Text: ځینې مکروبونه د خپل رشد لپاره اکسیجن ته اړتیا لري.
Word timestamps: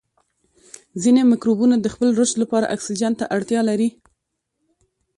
ځینې 1.01 1.21
مکروبونه 1.31 1.75
د 1.79 1.87
خپل 1.93 2.09
رشد 2.19 2.37
لپاره 2.43 2.71
اکسیجن 2.75 3.11
ته 3.19 3.25
اړتیا 3.35 3.61
لري. 3.69 3.89